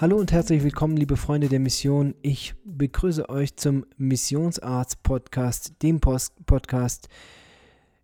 [0.00, 2.14] Hallo und herzlich willkommen, liebe Freunde der Mission.
[2.22, 7.08] Ich begrüße euch zum Missionsarzt Podcast, dem Post Podcast,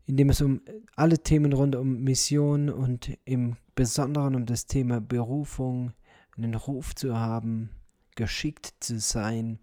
[0.04, 0.60] in dem es um
[0.96, 5.92] alle Themen rund um Mission und im Besonderen um das Thema Berufung,
[6.36, 7.70] einen Ruf zu haben,
[8.16, 9.60] geschickt zu sein,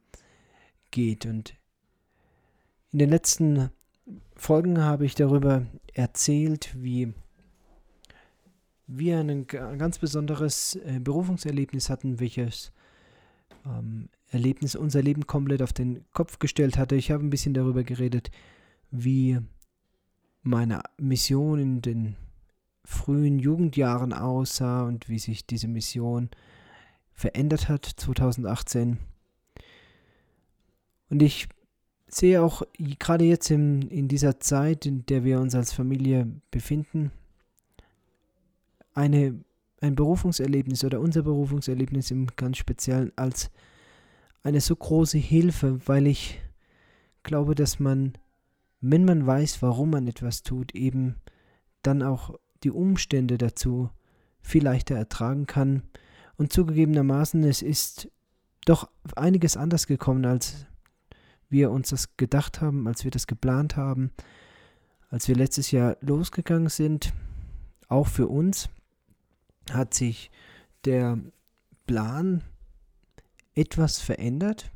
[0.89, 1.25] geht.
[1.25, 1.57] Und
[2.93, 3.71] in den letzten
[4.37, 7.13] Folgen habe ich darüber erzählt, wie
[8.93, 12.71] wir ein ganz besonderes äh, Berufungserlebnis hatten, welches
[13.65, 16.95] ähm, Erlebnis unser Leben komplett auf den Kopf gestellt hatte.
[16.95, 18.31] Ich habe ein bisschen darüber geredet,
[18.91, 19.39] wie
[20.43, 22.15] meine Mission in den
[22.83, 26.29] frühen Jugendjahren aussah und wie sich diese Mission
[27.13, 28.97] verändert hat 2018.
[31.09, 31.47] Und ich
[32.07, 32.63] sehe auch
[32.99, 37.11] gerade jetzt in, in dieser Zeit, in der wir uns als Familie befinden,
[38.93, 39.43] eine,
[39.79, 43.51] ein Berufungserlebnis oder unser Berufungserlebnis im ganz Speziellen als
[44.43, 46.39] eine so große Hilfe, weil ich
[47.23, 48.13] glaube, dass man,
[48.79, 51.15] wenn man weiß, warum man etwas tut, eben
[51.83, 53.89] dann auch die Umstände dazu
[54.41, 55.83] viel leichter ertragen kann.
[56.37, 58.09] Und zugegebenermaßen, es ist
[58.65, 60.65] doch einiges anders gekommen, als
[61.49, 64.11] wir uns das gedacht haben, als wir das geplant haben,
[65.09, 67.13] als wir letztes Jahr losgegangen sind,
[67.89, 68.69] auch für uns
[69.69, 70.31] hat sich
[70.85, 71.19] der
[71.85, 72.43] Plan
[73.53, 74.71] etwas verändert,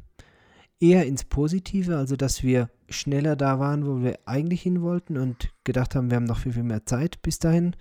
[0.80, 5.52] eher ins Positive, also dass wir schneller da waren, wo wir eigentlich hin wollten und
[5.64, 7.76] gedacht haben, wir haben noch viel, viel mehr Zeit bis dahin.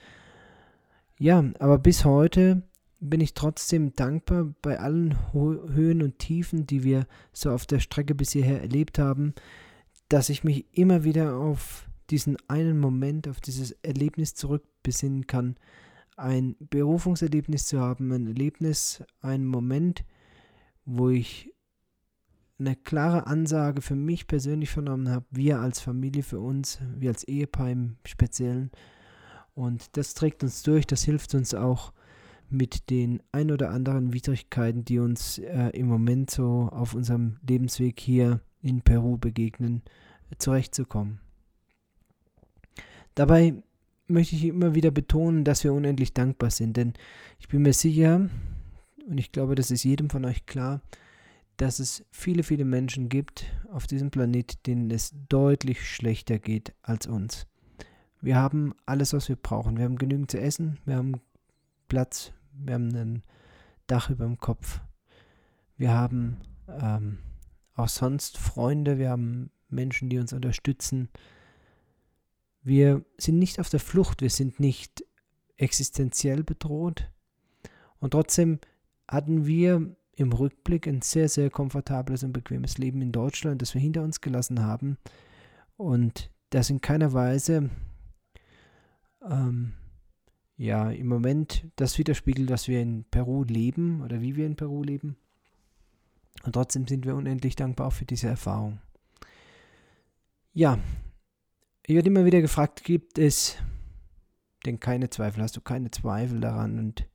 [1.19, 2.63] Ja, aber bis heute
[3.01, 8.15] bin ich trotzdem dankbar bei allen Höhen und Tiefen, die wir so auf der Strecke
[8.15, 9.35] bis hierher erlebt haben,
[10.09, 15.57] dass ich mich immer wieder auf diesen einen Moment, auf dieses Erlebnis zurückbesinnen kann,
[16.17, 20.05] ein Berufungserlebnis zu haben, ein Erlebnis, einen Moment,
[20.85, 21.53] wo ich
[22.59, 27.25] eine klare Ansage für mich persönlich vernommen habe, wir als Familie für uns, wir als
[27.25, 28.71] Ehepaar im Speziellen.
[29.55, 31.93] Und das trägt uns durch, das hilft uns auch
[32.49, 37.99] mit den ein oder anderen Widrigkeiten, die uns äh, im Moment so auf unserem Lebensweg
[37.99, 39.83] hier in Peru begegnen,
[40.39, 41.21] zurechtzukommen.
[43.15, 43.63] Dabei
[44.07, 46.95] möchte ich immer wieder betonen, dass wir unendlich dankbar sind, denn
[47.39, 48.29] ich bin mir sicher,
[49.07, 50.81] und ich glaube, das ist jedem von euch klar,
[51.57, 57.07] dass es viele, viele Menschen gibt auf diesem Planet, denen es deutlich schlechter geht als
[57.07, 57.47] uns.
[58.21, 59.77] Wir haben alles, was wir brauchen.
[59.77, 61.21] Wir haben genügend zu essen, wir haben
[61.89, 63.23] Platz, wir haben ein
[63.87, 64.81] Dach über dem Kopf.
[65.77, 66.39] Wir haben
[66.69, 67.19] ähm,
[67.75, 71.09] auch sonst Freunde, wir haben Menschen, die uns unterstützen.
[72.65, 75.05] Wir sind nicht auf der Flucht, wir sind nicht
[75.57, 77.11] existenziell bedroht.
[77.99, 78.59] Und trotzdem
[79.07, 83.81] hatten wir im Rückblick ein sehr, sehr komfortables und bequemes Leben in Deutschland, das wir
[83.81, 84.97] hinter uns gelassen haben.
[85.77, 87.71] Und das in keiner Weise
[89.29, 89.75] ähm,
[90.57, 94.83] ja im Moment das widerspiegelt, dass wir in Peru leben oder wie wir in Peru
[94.83, 95.17] leben.
[96.45, 98.79] Und trotzdem sind wir unendlich dankbar für diese Erfahrung.
[100.53, 100.79] Ja,
[101.87, 103.57] ich werde immer wieder gefragt, gibt es
[104.65, 105.43] denn keine Zweifel?
[105.43, 106.79] Hast du keine Zweifel daran?
[106.79, 107.07] Und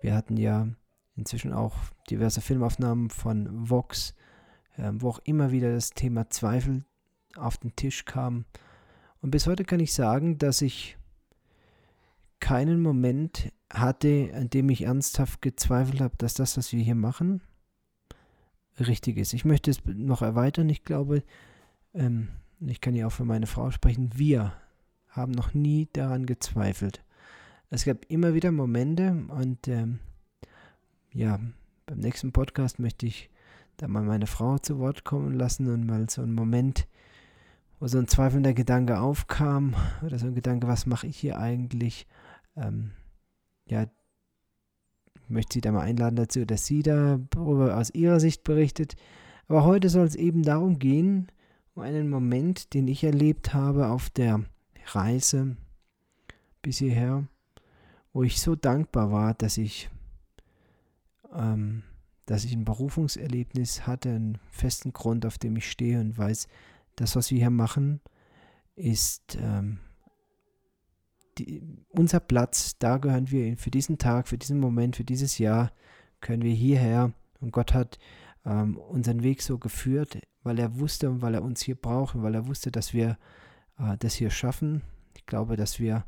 [0.00, 0.68] wir hatten ja
[1.14, 1.76] inzwischen auch
[2.08, 4.14] diverse Filmaufnahmen von Vox,
[4.76, 6.84] äh, wo auch immer wieder das Thema Zweifel
[7.36, 8.46] auf den Tisch kam.
[9.20, 10.96] Und bis heute kann ich sagen, dass ich
[12.40, 17.42] keinen Moment hatte, an dem ich ernsthaft gezweifelt habe, dass das, was wir hier machen,
[18.80, 19.34] richtig ist.
[19.34, 20.68] Ich möchte es noch erweitern.
[20.70, 21.22] Ich glaube,
[21.94, 22.28] ähm,
[22.68, 24.52] ich kann ja auch für meine Frau sprechen, wir
[25.08, 27.04] haben noch nie daran gezweifelt.
[27.70, 29.98] Es gab immer wieder Momente und ähm,
[31.12, 31.40] ja,
[31.86, 33.30] beim nächsten Podcast möchte ich
[33.76, 36.86] da mal meine Frau zu Wort kommen lassen und mal so einen Moment,
[37.80, 42.06] wo so ein zweifelnder Gedanke aufkam oder so ein Gedanke, was mache ich hier eigentlich?
[42.56, 42.92] Ähm,
[43.66, 43.86] ja,
[45.14, 48.96] ich möchte sie da mal einladen dazu, dass sie darüber aus ihrer Sicht berichtet.
[49.48, 51.28] Aber heute soll es eben darum gehen,
[51.74, 54.44] um einen Moment, den ich erlebt habe auf der
[54.86, 55.56] Reise
[56.60, 57.26] bis hierher,
[58.12, 59.90] wo ich so dankbar war, dass ich,
[61.34, 61.82] ähm,
[62.26, 66.46] dass ich ein Berufungserlebnis hatte, einen festen Grund, auf dem ich stehe und weiß,
[66.96, 68.00] das, was wir hier machen,
[68.76, 69.78] ist ähm,
[71.38, 75.72] die, unser Platz, da gehören wir für diesen Tag, für diesen Moment, für dieses Jahr,
[76.20, 77.12] können wir hierher.
[77.40, 77.98] Und Gott hat
[78.44, 82.22] ähm, unseren Weg so geführt, weil er wusste und weil er uns hier braucht und
[82.22, 83.18] weil er wusste, dass wir
[83.78, 84.82] äh, das hier schaffen.
[85.16, 86.04] Ich glaube, dass wir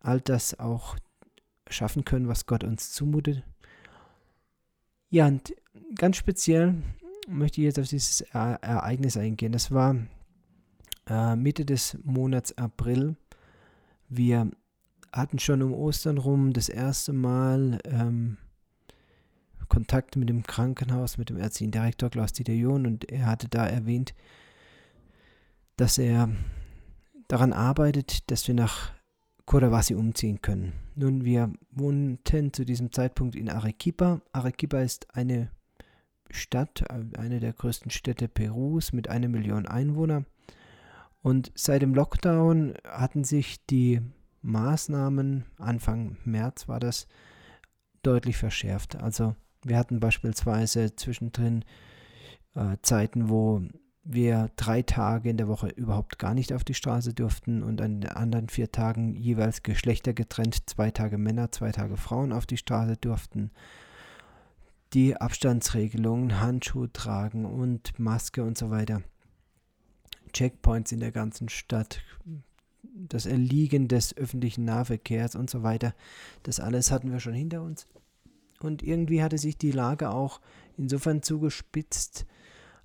[0.00, 0.96] all das auch
[1.68, 3.42] schaffen können, was Gott uns zumutet.
[5.10, 5.54] Ja, und
[5.96, 6.74] ganz speziell
[7.28, 9.52] möchte ich jetzt auf dieses Ereignis eingehen.
[9.52, 9.96] Das war
[11.08, 13.16] äh, Mitte des Monats April.
[14.08, 14.50] Wir
[15.12, 18.36] hatten schon um Ostern rum das erste Mal ähm,
[19.68, 24.14] Kontakt mit dem Krankenhaus, mit dem ärztlichen Direktor Klaus-Dieter John und er hatte da erwähnt,
[25.76, 26.30] dass er
[27.28, 28.92] daran arbeitet, dass wir nach
[29.44, 30.72] Cotahuasi umziehen können.
[30.94, 34.20] Nun, wir wohnten zu diesem Zeitpunkt in Arequipa.
[34.32, 35.50] Arequipa ist eine
[36.30, 40.26] Stadt, eine der größten Städte Perus mit einer Million Einwohnern.
[41.22, 44.00] Und seit dem Lockdown hatten sich die
[44.42, 47.06] Maßnahmen, Anfang März war das,
[48.02, 48.96] deutlich verschärft.
[48.96, 49.34] Also
[49.68, 51.64] wir hatten beispielsweise zwischendrin
[52.54, 53.62] äh, Zeiten, wo
[54.04, 58.00] wir drei Tage in der Woche überhaupt gar nicht auf die Straße durften und an
[58.00, 62.56] den anderen vier Tagen jeweils Geschlechter getrennt, zwei Tage Männer, zwei Tage Frauen auf die
[62.56, 63.50] Straße durften.
[64.92, 69.02] Die Abstandsregelungen, Handschuhe tragen und Maske und so weiter.
[70.32, 72.00] Checkpoints in der ganzen Stadt,
[72.94, 75.94] das Erliegen des öffentlichen Nahverkehrs und so weiter.
[76.44, 77.88] Das alles hatten wir schon hinter uns.
[78.60, 80.40] Und irgendwie hatte sich die Lage auch
[80.76, 82.26] insofern zugespitzt,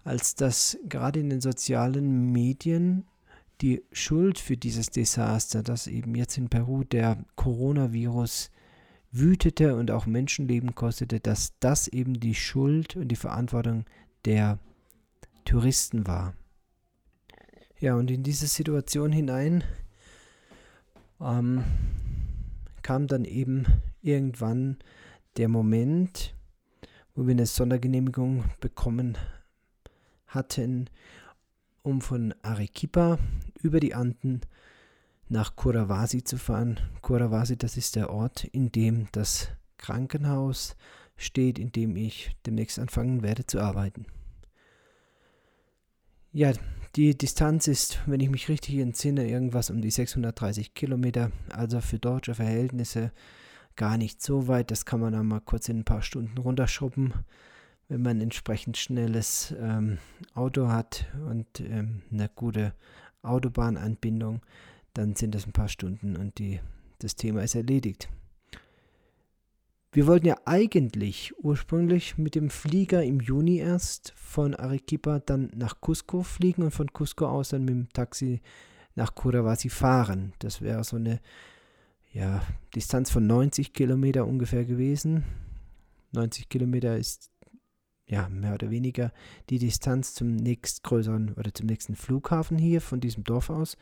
[0.04, 3.06] als dass gerade in den sozialen Medien
[3.62, 8.50] die Schuld für dieses Desaster, das eben jetzt in Peru der Coronavirus
[9.12, 13.86] wütete und auch Menschenleben kostete, dass das eben die Schuld und die Verantwortung
[14.26, 14.58] der
[15.46, 16.34] Touristen war.
[17.80, 19.64] Ja, und in diese Situation hinein
[21.20, 21.64] ähm,
[22.82, 23.66] kam dann eben
[24.02, 24.78] irgendwann
[25.38, 26.36] der Moment,
[27.16, 29.18] wo wir eine Sondergenehmigung bekommen
[30.28, 30.89] hatten,
[31.83, 33.18] um von Arequipa
[33.62, 34.42] über die Anden
[35.30, 36.80] nach Curavasi zu fahren.
[37.01, 40.75] Curavasi, das ist der Ort, in dem das Krankenhaus
[41.16, 44.06] steht, in dem ich demnächst anfangen werde zu arbeiten.
[46.34, 46.54] Ja,
[46.95, 52.00] die Distanz ist, wenn ich mich richtig entsinne, irgendwas um die 630 Kilometer, also für
[52.00, 53.12] deutsche Verhältnisse
[53.76, 54.72] gar nicht so weit.
[54.72, 57.14] Das kann man dann mal kurz in ein paar Stunden runterschrubben
[57.92, 59.98] wenn man ein entsprechend schnelles ähm,
[60.34, 62.74] Auto hat und ähm, eine gute
[63.22, 64.42] Autobahnanbindung,
[64.94, 66.62] dann sind das ein paar Stunden und die,
[67.00, 68.08] das Thema ist erledigt.
[69.92, 75.82] Wir wollten ja eigentlich ursprünglich mit dem Flieger im Juni erst von Arequipa dann nach
[75.82, 78.42] Cusco fliegen und von Cusco aus dann mit dem Taxi
[78.96, 80.32] nach Curavasi fahren.
[80.40, 81.20] Das wäre so eine
[82.12, 82.42] ja,
[82.75, 85.24] Distanz von 90 Kilometer ungefähr gewesen.
[86.12, 87.31] 90 Kilometer ist
[88.12, 89.13] ja, mehr oder weniger
[89.50, 93.78] die Distanz zum nächstgrößeren oder zum nächsten Flughafen hier von diesem Dorf aus.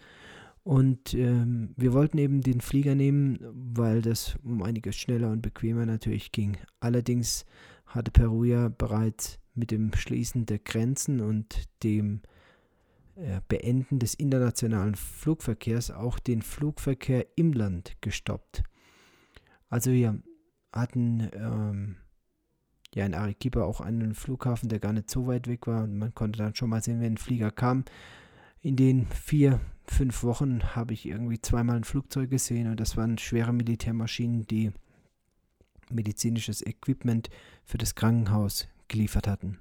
[0.64, 5.88] Und ähm, wir wollten eben den Flieger nehmen, weil das um einiges schneller und bequemer
[5.88, 6.58] natürlich ging.
[6.80, 7.46] Allerdings
[7.88, 12.22] hatte Peru ja bereits mit dem Schließen der Grenzen und dem
[13.48, 18.64] Beenden des internationalen Flugverkehrs auch den Flugverkehr im Land gestoppt.
[19.70, 20.22] Also wir
[20.72, 21.98] hatten ähm,
[22.94, 25.84] ja in Arequipa auch einen Flughafen, der gar nicht so weit weg war.
[25.84, 27.86] Und man konnte dann schon mal sehen, wenn ein Flieger kam.
[28.62, 33.18] In den vier, fünf Wochen habe ich irgendwie zweimal ein Flugzeug gesehen und das waren
[33.18, 34.72] schwere Militärmaschinen, die
[35.90, 37.30] medizinisches Equipment
[37.64, 39.60] für das Krankenhaus geliefert hatten.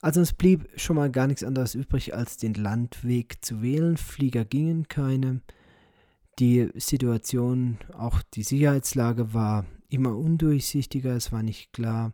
[0.00, 3.96] Also es blieb schon mal gar nichts anderes übrig, als den Landweg zu wählen.
[3.96, 5.40] Flieger gingen keine.
[6.38, 11.16] Die Situation, auch die Sicherheitslage war immer undurchsichtiger.
[11.16, 12.12] Es war nicht klar,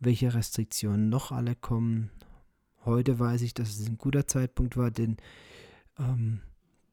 [0.00, 2.10] welche Restriktionen noch alle kommen.
[2.86, 5.18] Heute weiß ich, dass es ein guter Zeitpunkt war, denn
[5.98, 6.40] ähm,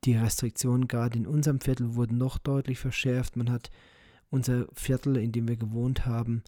[0.03, 3.37] die Restriktionen gerade in unserem Viertel wurden noch deutlich verschärft.
[3.37, 3.71] Man hat
[4.29, 6.43] unser Viertel, in dem wir gewohnt haben,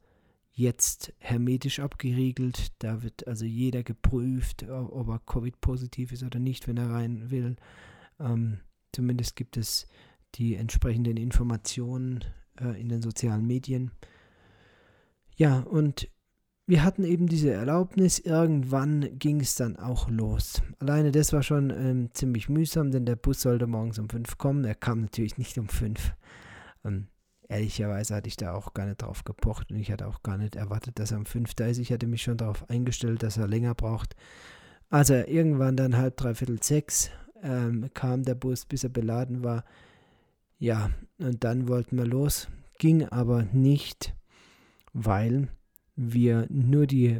[0.57, 2.73] jetzt hermetisch abgeriegelt.
[2.79, 7.55] Da wird also jeder geprüft, ob er Covid-positiv ist oder nicht, wenn er rein will.
[8.19, 8.59] Ähm,
[8.91, 9.87] zumindest gibt es
[10.35, 12.25] die entsprechenden Informationen
[12.59, 13.91] äh, in den sozialen Medien.
[15.35, 16.09] Ja, und
[16.65, 18.17] wir hatten eben diese Erlaubnis.
[18.17, 20.63] Irgendwann ging es dann auch los.
[20.79, 24.65] Alleine das war schon ähm, ziemlich mühsam, denn der Bus sollte morgens um 5 kommen.
[24.65, 26.13] Er kam natürlich nicht um 5.
[26.83, 27.07] Ähm,
[27.49, 30.55] ehrlicherweise hatte ich da auch gar nicht drauf gepocht und ich hatte auch gar nicht
[30.55, 31.77] erwartet, dass er um 5 da ist.
[31.77, 34.15] Ich hatte mich schon darauf eingestellt, dass er länger braucht.
[34.89, 37.09] Also irgendwann dann halb, dreiviertel sechs
[37.43, 39.63] ähm, kam der Bus, bis er beladen war.
[40.59, 40.89] Ja,
[41.19, 42.47] und dann wollten wir los,
[42.79, 44.15] ging aber nicht,
[44.93, 45.49] weil
[45.95, 47.19] wir nur die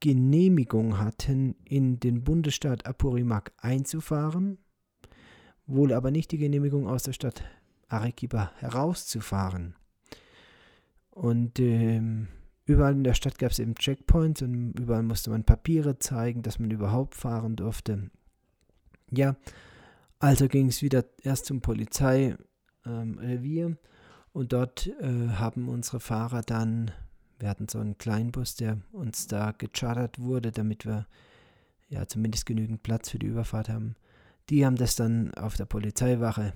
[0.00, 4.58] Genehmigung hatten, in den Bundesstaat Apurimac einzufahren,
[5.66, 7.42] wohl aber nicht die Genehmigung aus der Stadt
[7.88, 9.74] Arequipa herauszufahren.
[11.10, 12.28] Und ähm,
[12.66, 16.58] überall in der Stadt gab es eben Checkpoints und überall musste man Papiere zeigen, dass
[16.58, 18.10] man überhaupt fahren durfte.
[19.10, 19.36] Ja,
[20.18, 22.38] also ging es wieder erst zum Polizeirevier
[22.84, 23.78] ähm,
[24.32, 26.90] und dort äh, haben unsere Fahrer dann,
[27.38, 31.06] wir hatten so einen Kleinbus, der uns da gechartert wurde, damit wir
[31.88, 33.94] ja zumindest genügend Platz für die Überfahrt haben.
[34.50, 36.52] Die haben das dann auf der Polizeiwache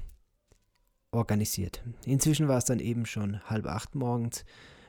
[1.13, 1.83] organisiert.
[2.05, 4.45] Inzwischen war es dann eben schon halb acht morgens,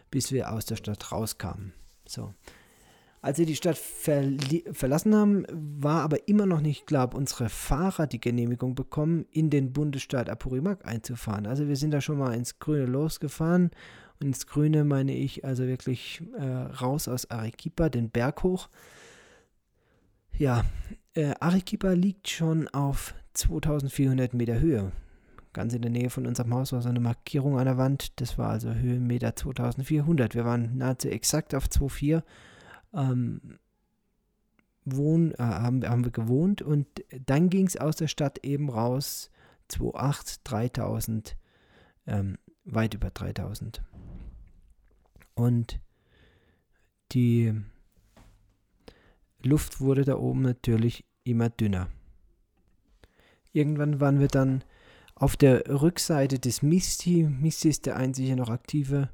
[0.10, 1.74] bis wir aus der Stadt rauskamen.
[2.06, 2.34] So.
[3.24, 8.08] Als wir die Stadt verlassen haben, war aber immer noch nicht klar, ob unsere Fahrer
[8.08, 11.46] die Genehmigung bekommen, in den Bundesstaat Apurimac einzufahren.
[11.46, 13.70] Also wir sind da schon mal ins Grüne losgefahren.
[14.20, 18.70] Und ins Grüne meine ich also wirklich äh, raus aus Arequipa, den Berg hoch.
[20.36, 20.66] Ja,
[21.14, 24.92] äh, Arequipa liegt schon auf 2400 Meter Höhe.
[25.54, 28.20] Ganz in der Nähe von unserem Haus war so eine Markierung an der Wand.
[28.22, 30.34] Das war also Höhenmeter 2400.
[30.36, 32.24] Wir waren nahezu exakt auf 2400
[32.94, 33.60] ähm,
[34.86, 36.88] wohn, äh, haben, haben wir gewohnt und
[37.26, 39.30] dann ging es aus der Stadt eben raus,
[39.70, 41.38] 2,8, 3000,
[42.08, 43.84] ähm, weit über 3000.
[45.36, 45.80] Und
[47.12, 47.54] die
[49.44, 51.88] Luft wurde da oben natürlich immer dünner.
[53.54, 54.64] Irgendwann waren wir dann
[55.22, 57.24] auf der Rückseite des Misti.
[57.24, 59.10] Misti ist der einzige noch aktive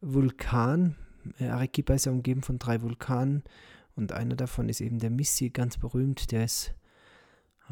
[0.00, 0.96] Vulkan
[1.38, 3.42] äh, Arequipa ist ja umgeben von drei Vulkanen
[3.96, 6.30] und einer davon ist eben der Missi, ganz berühmt.
[6.32, 6.74] Der ist,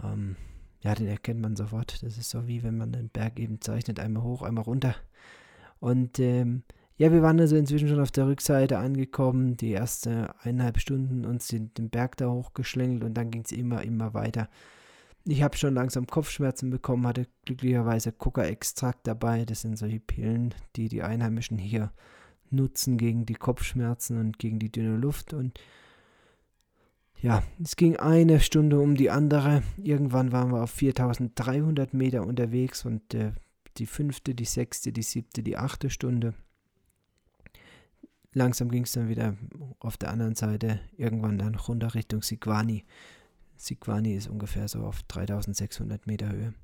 [0.03, 0.37] ähm,
[0.81, 2.03] ja, den erkennt man sofort.
[2.03, 4.95] Das ist so wie wenn man den Berg eben zeichnet, einmal hoch, einmal runter.
[5.81, 6.65] Und ähm,
[6.97, 11.47] ja, wir waren also inzwischen schon auf der Rückseite angekommen, die erste eineinhalb Stunden uns
[11.47, 14.49] den, den Berg da hochgeschlängelt und dann ging es immer, immer weiter.
[15.31, 19.45] Ich habe schon langsam Kopfschmerzen bekommen, hatte glücklicherweise Coca-Extrakt dabei.
[19.45, 21.93] Das sind solche Pillen, die die Einheimischen hier
[22.49, 25.35] nutzen gegen die Kopfschmerzen und gegen die dünne Luft.
[25.35, 25.61] Und
[27.21, 29.63] ja, es ging eine Stunde um die andere.
[29.77, 33.33] Irgendwann waren wir auf 4300 Meter unterwegs und äh,
[33.77, 36.33] die fünfte, die sechste, die siebte, die achte Stunde.
[38.33, 39.37] Langsam ging es dann wieder
[39.79, 42.87] auf der anderen Seite irgendwann dann runter Richtung Sigwani.
[43.59, 46.55] Sigwani ist ungefähr so auf 3600 Meter Höhe.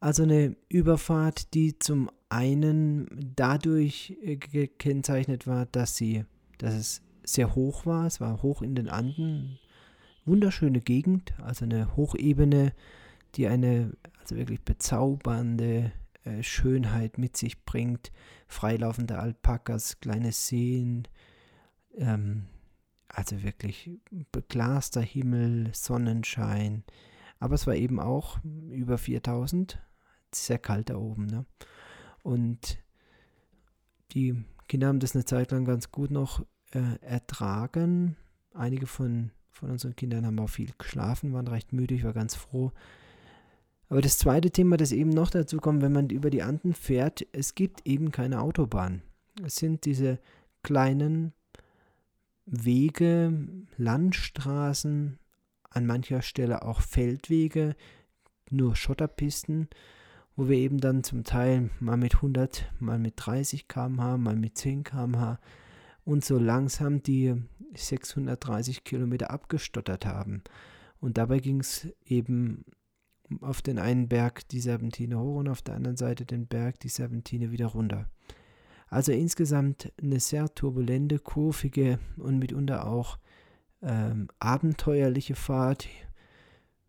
[0.00, 6.24] Also eine Überfahrt, die zum einen dadurch äh, gekennzeichnet war, dass sie,
[6.58, 8.06] dass es sehr hoch war.
[8.06, 9.58] Es war hoch in den Anden.
[10.24, 12.72] Wunderschöne Gegend, also eine Hochebene,
[13.36, 15.92] die eine also wirklich bezaubernde
[16.24, 18.10] äh, Schönheit mit sich bringt.
[18.48, 21.06] Freilaufende Alpakas, kleine Seen,
[21.96, 22.46] ähm,
[23.08, 23.90] also wirklich
[24.32, 26.84] beglaster Himmel, Sonnenschein.
[27.38, 28.38] Aber es war eben auch
[28.70, 29.78] über 4000
[30.34, 31.26] sehr kalt da oben.
[31.26, 31.46] Ne?
[32.22, 32.78] Und
[34.12, 38.16] die Kinder haben das eine Zeit lang ganz gut noch äh, ertragen.
[38.52, 42.34] Einige von, von unseren Kindern haben auch viel geschlafen, waren recht müde, ich war ganz
[42.34, 42.72] froh.
[43.88, 47.24] Aber das zweite Thema, das eben noch dazu kommt, wenn man über die Anden fährt,
[47.32, 49.02] es gibt eben keine Autobahn.
[49.44, 50.18] Es sind diese
[50.62, 51.32] kleinen
[52.46, 55.18] Wege, Landstraßen,
[55.70, 57.76] an mancher Stelle auch Feldwege,
[58.50, 59.68] nur Schotterpisten
[60.36, 64.56] wo wir eben dann zum Teil mal mit 100, mal mit 30 km/h, mal mit
[64.56, 65.40] 10 km/h
[66.04, 67.34] und so langsam die
[67.74, 70.42] 630 Kilometer abgestottert haben.
[71.00, 72.64] Und dabei ging es eben
[73.40, 76.88] auf den einen Berg die Serpentine hoch und auf der anderen Seite den Berg die
[76.88, 78.08] Serpentine wieder runter.
[78.88, 83.18] Also insgesamt eine sehr turbulente, kurvige und mitunter auch
[83.82, 85.88] ähm, abenteuerliche Fahrt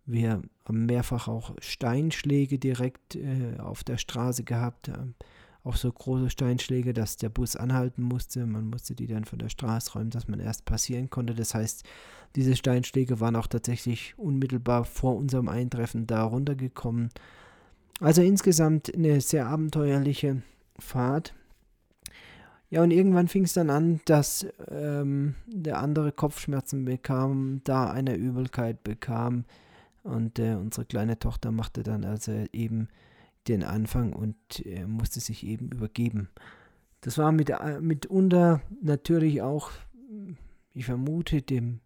[0.08, 4.88] wir haben mehrfach auch Steinschläge direkt äh, auf der Straße gehabt.
[4.88, 4.94] Äh,
[5.63, 8.46] auch so große Steinschläge, dass der Bus anhalten musste.
[8.46, 11.36] Man musste die dann von der Straße räumen, dass man erst passieren konnte.
[11.36, 11.84] Das heißt,
[12.38, 17.10] diese Steinschläge waren auch tatsächlich unmittelbar vor unserem Eintreffen da runtergekommen.
[18.00, 20.42] Also insgesamt eine sehr abenteuerliche
[20.80, 21.34] Fahrt.
[22.69, 28.15] Ja, und irgendwann fing es dann an, dass ähm, der andere Kopfschmerzen bekam, da eine
[28.15, 29.45] Übelkeit bekam.
[30.03, 32.89] Und äh, unsere kleine Tochter machte dann also eben
[33.47, 36.29] den Anfang und äh, musste sich eben übergeben.
[37.01, 39.71] Das war mit, äh, mitunter natürlich auch,
[40.74, 41.79] ich vermute, dem,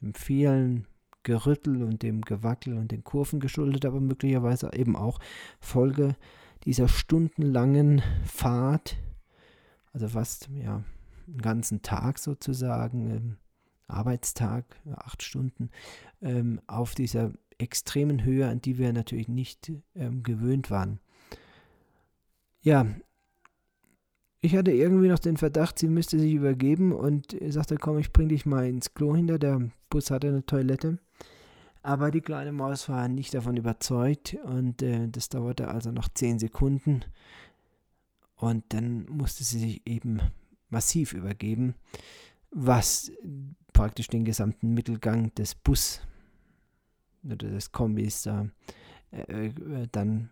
[0.00, 0.86] dem vielen
[1.22, 5.18] Gerüttel und dem Gewackel und den Kurven geschuldet, aber möglicherweise eben auch
[5.60, 6.16] Folge
[6.64, 8.96] dieser stundenlangen Fahrt,
[10.02, 10.84] also fast ja,
[11.26, 13.36] einen ganzen Tag sozusagen, ähm,
[13.88, 14.64] Arbeitstag,
[14.94, 15.70] acht Stunden,
[16.20, 21.00] ähm, auf dieser extremen Höhe, an die wir natürlich nicht ähm, gewöhnt waren.
[22.60, 22.86] Ja,
[24.40, 28.28] ich hatte irgendwie noch den Verdacht, sie müsste sich übergeben und sagte, komm, ich bring
[28.28, 29.38] dich mal ins Klo hinter.
[29.38, 30.98] Der Bus hatte eine Toilette.
[31.82, 36.38] Aber die kleine Maus war nicht davon überzeugt und äh, das dauerte also noch zehn
[36.38, 37.04] Sekunden.
[38.38, 40.20] Und dann musste sie sich eben
[40.70, 41.74] massiv übergeben,
[42.50, 43.10] was
[43.72, 46.00] praktisch den gesamten Mittelgang des Bus
[47.24, 48.44] oder des Kombis äh,
[49.10, 50.30] äh, dann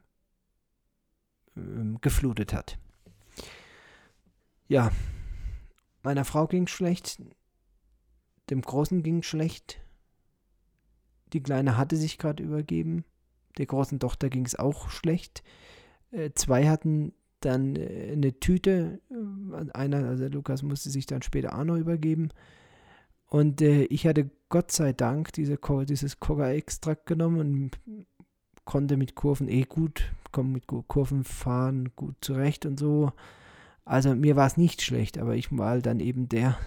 [1.57, 2.79] ähm, geflutet hat.
[4.69, 4.93] Ja,
[6.05, 7.21] meiner Frau ging schlecht,
[8.51, 9.81] dem Großen ging schlecht,
[11.33, 13.05] die Kleine hatte sich gerade übergeben,
[13.59, 15.43] der großen Tochter ging es auch schlecht.
[16.13, 17.13] Äh, zwei hatten
[17.47, 22.31] dann äh, eine Tüte, äh, einer, also Lukas musste sich dann später auch noch übergeben.
[23.29, 27.71] Und äh, ich hatte Gott sei Dank diese, dieses Coca-Extrakt genommen und
[28.65, 33.12] konnte mit Kurven eh gut, komme mit Kurven fahren gut zurecht und so.
[33.85, 36.59] Also mir war es nicht schlecht, aber ich war dann eben der,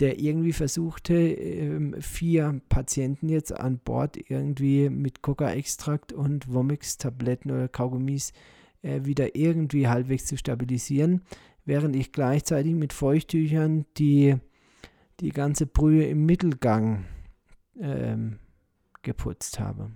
[0.00, 7.68] der irgendwie versuchte, ähm, vier Patienten jetzt an Bord irgendwie mit Coca-Extrakt und Vomix-Tabletten oder
[7.68, 8.32] Kaugummis äh,
[8.84, 11.22] wieder irgendwie halbwegs zu stabilisieren,
[11.64, 14.36] während ich gleichzeitig mit Feuchttüchern die,
[15.20, 17.04] die ganze Brühe im Mittelgang
[17.80, 18.38] ähm,
[19.02, 19.90] geputzt habe.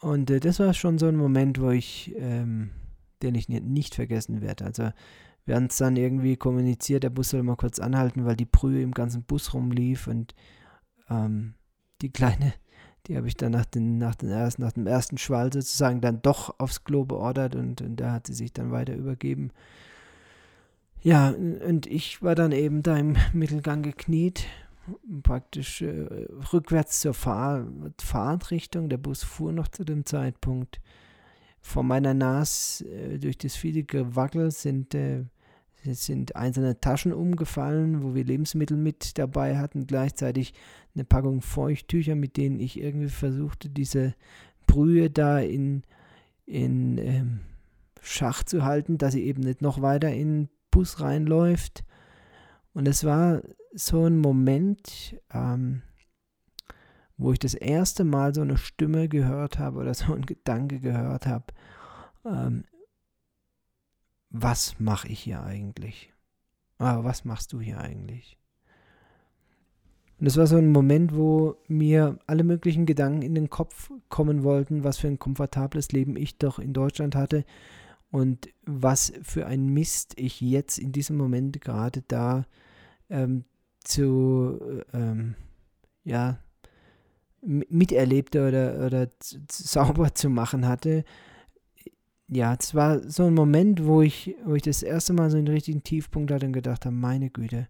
[0.00, 2.70] Und äh, das war schon so ein Moment, wo ich, ähm,
[3.22, 4.64] den ich nicht vergessen werde.
[4.64, 4.90] Also
[5.44, 8.82] wir haben es dann irgendwie kommuniziert, der Bus soll mal kurz anhalten, weil die Brühe
[8.82, 10.34] im ganzen Bus rumlief und
[11.08, 11.54] ähm,
[12.02, 12.52] die kleine,
[13.06, 16.22] die habe ich dann nach, den, nach, den ersten, nach dem ersten Schwall sozusagen dann
[16.22, 19.50] doch aufs Klo beordert und, und da hat sie sich dann weiter übergeben.
[21.02, 24.46] Ja, und ich war dann eben da im Mittelgang gekniet,
[25.22, 27.66] praktisch äh, rückwärts zur Fahr
[28.00, 28.88] Fahrtrichtung.
[28.88, 30.80] Der Bus fuhr noch zu dem Zeitpunkt.
[31.60, 35.24] Vor meiner Nase äh, durch das viele Gewackel sind äh,
[35.86, 40.54] es sind einzelne Taschen umgefallen, wo wir Lebensmittel mit dabei hatten, gleichzeitig
[40.94, 44.14] eine Packung Feuchttücher, mit denen ich irgendwie versuchte, diese
[44.66, 45.82] Brühe da in,
[46.44, 47.40] in ähm,
[48.00, 51.84] Schach zu halten, dass sie eben nicht noch weiter in den Bus reinläuft.
[52.72, 55.82] Und es war so ein Moment, ähm,
[57.16, 61.26] wo ich das erste Mal so eine Stimme gehört habe oder so einen Gedanke gehört
[61.26, 61.46] habe,
[62.24, 62.64] ähm,
[64.40, 66.12] was mache ich hier eigentlich?
[66.78, 68.36] Ah, was machst du hier eigentlich?
[70.18, 74.42] Und es war so ein Moment, wo mir alle möglichen Gedanken in den Kopf kommen
[74.42, 77.44] wollten, was für ein komfortables Leben ich doch in Deutschland hatte
[78.10, 82.46] und was für ein Mist ich jetzt in diesem Moment gerade da
[83.10, 83.44] ähm,
[83.84, 84.58] zu,
[84.92, 85.34] ähm,
[86.04, 86.38] ja,
[87.42, 89.08] miterlebte oder, oder
[89.50, 91.04] sauber zu machen hatte,
[92.28, 95.48] ja, es war so ein Moment, wo ich, wo ich das erste Mal so einen
[95.48, 97.68] richtigen Tiefpunkt hatte und gedacht habe, meine Güte,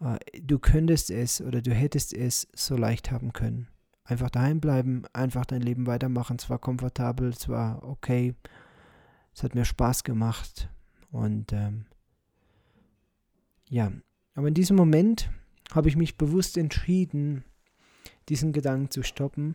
[0.00, 3.68] äh, du könntest es oder du hättest es so leicht haben können.
[4.04, 6.36] Einfach daheim bleiben, einfach dein Leben weitermachen.
[6.38, 8.34] Es war komfortabel, es war okay,
[9.32, 10.68] es hat mir Spaß gemacht
[11.12, 11.86] und ähm,
[13.68, 13.92] ja,
[14.34, 15.30] aber in diesem Moment
[15.72, 17.44] habe ich mich bewusst entschieden,
[18.28, 19.54] diesen Gedanken zu stoppen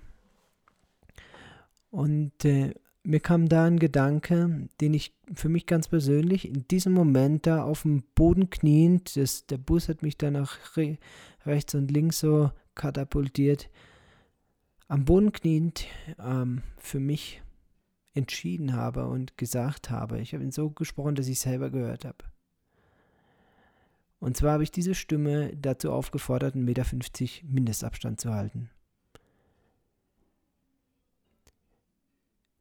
[1.91, 6.93] und äh, mir kam da ein Gedanke, den ich für mich ganz persönlich in diesem
[6.93, 10.97] Moment da auf dem Boden kniend, das, der Bus hat mich dann nach re,
[11.45, 13.69] rechts und links so katapultiert,
[14.87, 15.85] am Boden kniend
[16.19, 17.41] ähm, für mich
[18.13, 20.19] entschieden habe und gesagt habe.
[20.19, 22.25] Ich habe ihn so gesprochen, dass ich selber gehört habe.
[24.19, 26.85] Und zwar habe ich diese Stimme dazu aufgefordert, 1,50 Meter
[27.43, 28.71] Mindestabstand zu halten.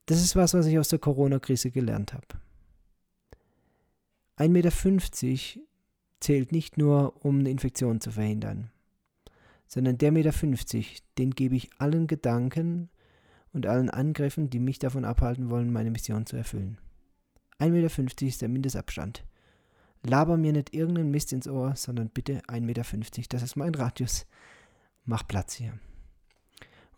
[0.06, 2.26] Das ist was, was ich aus der Corona-Krise gelernt habe.
[4.38, 5.62] 1,50 Meter
[6.20, 8.70] zählt nicht nur, um eine Infektion zu verhindern,
[9.66, 12.88] sondern der Meter 50, den gebe ich allen Gedanken
[13.52, 16.78] und allen Angriffen, die mich davon abhalten wollen, meine Mission zu erfüllen.
[17.58, 19.24] 1,50 Meter ist der Mindestabstand.
[20.02, 22.82] Laber mir nicht irgendeinen Mist ins Ohr, sondern bitte 1,50 Meter.
[23.30, 24.26] Das ist mein Radius.
[25.04, 25.72] Mach Platz hier.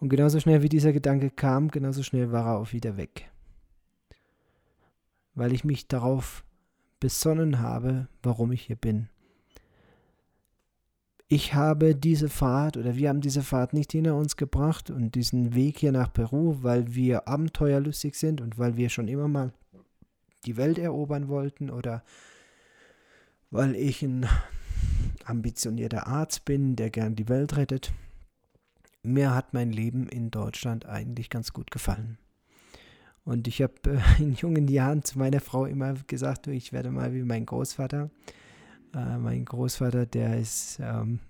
[0.01, 3.31] Und genauso schnell wie dieser Gedanke kam, genauso schnell war er auch wieder weg.
[5.35, 6.45] Weil ich mich darauf
[7.01, 9.09] besonnen habe, warum ich hier bin.
[11.31, 15.55] Ich habe diese Fahrt oder wir haben diese Fahrt nicht hinter uns gebracht und diesen
[15.55, 19.53] Weg hier nach Peru, weil wir abenteuerlustig sind und weil wir schon immer mal
[20.47, 22.03] die Welt erobern wollten oder
[23.51, 24.27] weil ich ein
[25.25, 27.93] ambitionierter Arzt bin, der gern die Welt rettet
[29.03, 32.19] mir hat mein Leben in Deutschland eigentlich ganz gut gefallen.
[33.25, 36.91] Und ich habe äh, in jungen Jahren zu meiner Frau immer gesagt, du, ich werde
[36.91, 38.11] mal wie mein Großvater.
[38.95, 41.21] Äh, mein Großvater, der ist, ähm,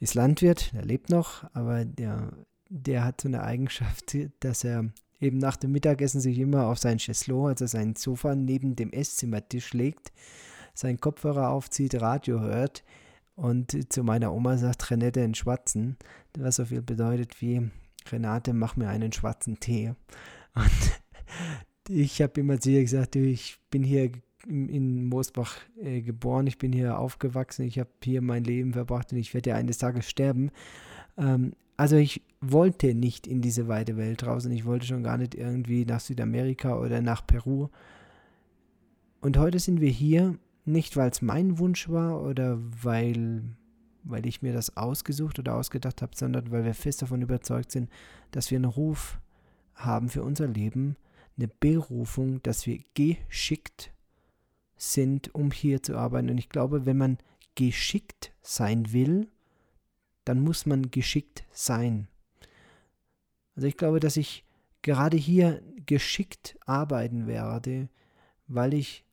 [0.00, 2.32] ist Landwirt, der lebt noch, aber der,
[2.68, 4.90] der hat so eine Eigenschaft, dass er
[5.20, 9.72] eben nach dem Mittagessen sich immer auf sein Chaiselon, also sein Sofa, neben dem Esszimmertisch
[9.72, 10.12] legt,
[10.74, 12.82] seinen Kopfhörer aufzieht, Radio hört
[13.36, 15.96] und zu meiner Oma sagt, Renette einen schwarzen,
[16.38, 17.70] was so viel bedeutet wie,
[18.10, 19.94] Renate, mach mir einen schwarzen Tee.
[20.54, 21.00] Und
[21.88, 24.12] ich habe immer zu ihr gesagt, ich bin hier
[24.46, 29.18] in Moosbach äh, geboren, ich bin hier aufgewachsen, ich habe hier mein Leben verbracht und
[29.18, 30.50] ich werde ja eines Tages sterben.
[31.16, 35.18] Ähm, also ich wollte nicht in diese weite Welt raus und ich wollte schon gar
[35.18, 37.68] nicht irgendwie nach Südamerika oder nach Peru.
[39.20, 43.42] Und heute sind wir hier, nicht weil es mein Wunsch war oder weil,
[44.02, 47.90] weil ich mir das ausgesucht oder ausgedacht habe, sondern weil wir fest davon überzeugt sind,
[48.30, 49.20] dass wir einen Ruf
[49.74, 50.96] haben für unser Leben,
[51.36, 53.92] eine Berufung, dass wir geschickt
[54.76, 56.30] sind, um hier zu arbeiten.
[56.30, 57.18] Und ich glaube, wenn man
[57.54, 59.28] geschickt sein will,
[60.24, 62.08] dann muss man geschickt sein.
[63.56, 64.44] Also ich glaube, dass ich
[64.82, 67.88] gerade hier geschickt arbeiten werde,
[68.46, 69.04] weil ich,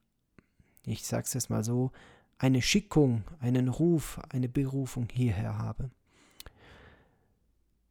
[0.85, 1.91] ich sage es jetzt mal so,
[2.37, 5.91] eine Schickung, einen Ruf, eine Berufung hierher habe.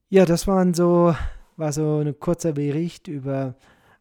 [0.08, 1.14] Ja, das waren so,
[1.56, 3.54] war so ein kurzer Bericht über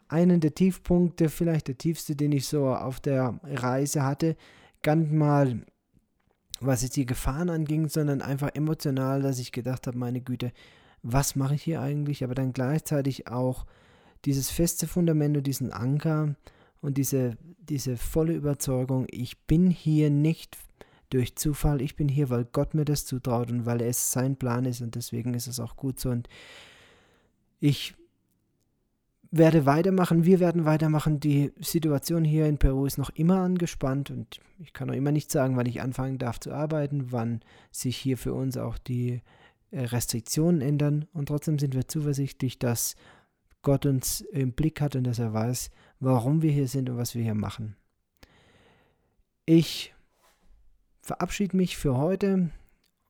[0.07, 4.35] einen der Tiefpunkte, vielleicht der tiefste, den ich so auf der Reise hatte.
[4.81, 5.61] Ganz mal
[6.61, 10.51] was jetzt die Gefahren anging, sondern einfach emotional, dass ich gedacht habe, meine Güte,
[11.03, 12.23] was mache ich hier eigentlich?
[12.23, 13.65] Aber dann gleichzeitig auch
[14.25, 16.35] dieses feste Fundament und diesen Anker
[16.81, 20.57] und diese, diese volle Überzeugung, ich bin hier nicht
[21.09, 24.65] durch Zufall, ich bin hier, weil Gott mir das zutraut und weil es sein Plan
[24.65, 26.09] ist und deswegen ist es auch gut so.
[26.09, 26.29] Und
[27.59, 27.95] ich
[29.31, 31.19] werde weitermachen, wir werden weitermachen.
[31.19, 35.31] Die Situation hier in Peru ist noch immer angespannt und ich kann noch immer nicht
[35.31, 39.21] sagen, wann ich anfangen darf zu arbeiten, wann sich hier für uns auch die
[39.71, 41.05] äh, Restriktionen ändern.
[41.13, 42.95] Und trotzdem sind wir zuversichtlich, dass
[43.61, 47.15] Gott uns im Blick hat und dass er weiß, warum wir hier sind und was
[47.15, 47.75] wir hier machen.
[49.45, 49.93] Ich
[51.01, 52.49] verabschiede mich für heute.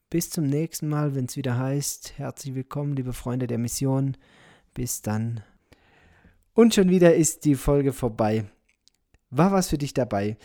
[0.10, 4.18] Bis zum nächsten Mal, wenn es wieder heißt, herzlich willkommen, liebe Freunde der Mission.
[4.74, 5.44] Bis dann.
[6.54, 8.46] Und schon wieder ist die Folge vorbei.
[9.30, 10.38] War was für dich dabei?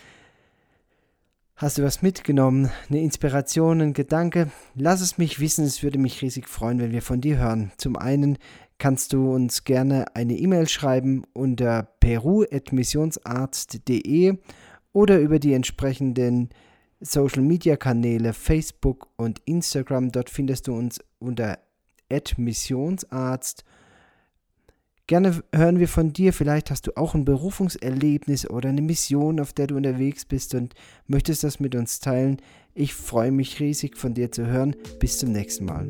[1.57, 2.70] Hast du was mitgenommen?
[2.90, 4.50] Eine Inspiration, ein Gedanke?
[4.74, 7.72] Lass es mich wissen, es würde mich riesig freuen, wenn wir von dir hören.
[7.76, 8.38] Zum einen
[8.78, 14.38] kannst du uns gerne eine E-Mail schreiben unter peru.missionsarzt.de
[14.92, 16.50] oder über die entsprechenden
[17.00, 20.10] Social Media Kanäle Facebook und Instagram.
[20.12, 21.58] Dort findest du uns unter
[22.37, 23.74] missionsarzt.de
[25.06, 26.32] Gerne hören wir von dir.
[26.32, 30.74] Vielleicht hast du auch ein Berufungserlebnis oder eine Mission, auf der du unterwegs bist und
[31.06, 32.38] möchtest das mit uns teilen.
[32.72, 34.74] Ich freue mich riesig von dir zu hören.
[35.00, 35.87] Bis zum nächsten Mal.